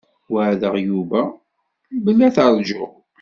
Weɛdeɣ 0.31 0.73
Yuba 0.87 1.21
belli 2.03 2.23
ad 2.27 2.33
t-rǧuɣ. 2.35 2.91